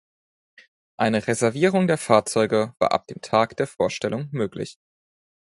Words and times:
Eine 0.97 1.27
Reservierung 1.27 1.85
der 1.85 1.99
Fahrzeuge 1.99 2.73
war 2.79 2.91
ab 2.91 3.05
dem 3.05 3.21
Tag 3.21 3.55
der 3.57 3.67
Vorstellung 3.67 4.29
möglich. 4.31 4.79